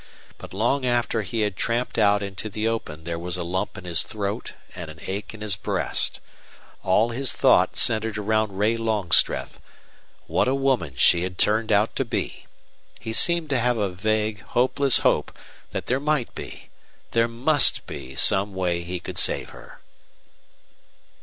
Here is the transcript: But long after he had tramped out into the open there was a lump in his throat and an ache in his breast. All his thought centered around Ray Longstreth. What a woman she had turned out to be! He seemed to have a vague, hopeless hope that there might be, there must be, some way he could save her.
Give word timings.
But 0.39 0.51
long 0.51 0.83
after 0.83 1.21
he 1.21 1.41
had 1.41 1.55
tramped 1.55 1.99
out 1.99 2.23
into 2.23 2.49
the 2.49 2.67
open 2.67 3.03
there 3.03 3.19
was 3.19 3.37
a 3.37 3.43
lump 3.43 3.77
in 3.77 3.83
his 3.83 4.01
throat 4.01 4.55
and 4.73 4.89
an 4.89 4.97
ache 5.05 5.35
in 5.35 5.41
his 5.41 5.55
breast. 5.55 6.19
All 6.81 7.11
his 7.11 7.31
thought 7.31 7.77
centered 7.77 8.17
around 8.17 8.57
Ray 8.57 8.77
Longstreth. 8.77 9.59
What 10.25 10.47
a 10.47 10.55
woman 10.55 10.95
she 10.95 11.21
had 11.21 11.37
turned 11.37 11.71
out 11.71 11.95
to 11.97 12.03
be! 12.03 12.47
He 12.99 13.13
seemed 13.13 13.51
to 13.51 13.59
have 13.59 13.77
a 13.77 13.89
vague, 13.89 14.41
hopeless 14.41 15.01
hope 15.01 15.37
that 15.69 15.85
there 15.85 15.99
might 15.99 16.33
be, 16.33 16.69
there 17.11 17.27
must 17.27 17.85
be, 17.85 18.15
some 18.15 18.55
way 18.55 18.81
he 18.81 18.99
could 18.99 19.19
save 19.19 19.49
her. 19.51 19.81